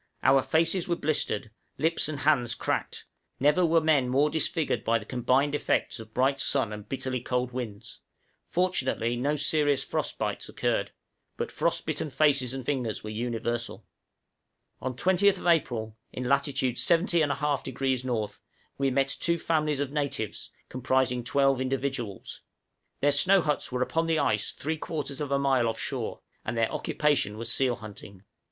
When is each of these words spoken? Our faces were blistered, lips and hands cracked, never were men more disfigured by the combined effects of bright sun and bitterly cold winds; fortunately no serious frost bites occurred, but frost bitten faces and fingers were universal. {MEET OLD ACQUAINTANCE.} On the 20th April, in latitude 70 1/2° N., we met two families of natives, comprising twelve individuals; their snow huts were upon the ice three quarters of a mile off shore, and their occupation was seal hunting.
Our 0.23 0.41
faces 0.41 0.87
were 0.87 0.95
blistered, 0.95 1.51
lips 1.77 2.09
and 2.09 2.21
hands 2.21 2.55
cracked, 2.55 3.05
never 3.39 3.63
were 3.63 3.79
men 3.81 4.09
more 4.09 4.31
disfigured 4.31 4.83
by 4.83 4.97
the 4.97 5.05
combined 5.05 5.53
effects 5.53 5.99
of 5.99 6.11
bright 6.11 6.39
sun 6.41 6.73
and 6.73 6.89
bitterly 6.89 7.19
cold 7.21 7.51
winds; 7.51 7.99
fortunately 8.47 9.15
no 9.15 9.35
serious 9.35 9.83
frost 9.83 10.17
bites 10.17 10.49
occurred, 10.49 10.91
but 11.37 11.51
frost 11.51 11.85
bitten 11.85 12.09
faces 12.09 12.51
and 12.51 12.65
fingers 12.65 13.03
were 13.03 13.11
universal. 13.11 13.75
{MEET 13.75 13.77
OLD 13.77 13.85
ACQUAINTANCE.} 14.95 15.07
On 15.07 15.17
the 15.17 15.31
20th 15.45 15.51
April, 15.53 15.95
in 16.11 16.23
latitude 16.23 16.79
70 16.79 17.19
1/2° 17.19 18.23
N., 18.23 18.35
we 18.79 18.89
met 18.89 19.07
two 19.19 19.37
families 19.37 19.79
of 19.79 19.91
natives, 19.91 20.49
comprising 20.67 21.23
twelve 21.23 21.61
individuals; 21.61 22.41
their 23.01 23.11
snow 23.11 23.39
huts 23.43 23.71
were 23.71 23.83
upon 23.83 24.07
the 24.07 24.17
ice 24.17 24.51
three 24.51 24.77
quarters 24.77 25.21
of 25.21 25.29
a 25.29 25.37
mile 25.37 25.67
off 25.67 25.77
shore, 25.79 26.21
and 26.43 26.57
their 26.57 26.71
occupation 26.71 27.37
was 27.37 27.53
seal 27.53 27.75
hunting. 27.75 28.23